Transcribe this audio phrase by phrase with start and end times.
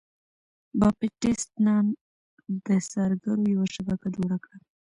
[0.79, 1.85] باپټیست نان
[2.65, 4.57] د څارګرو یوه شبکه جوړه کړه.